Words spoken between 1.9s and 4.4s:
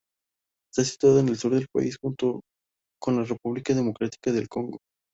junto con la República Democrática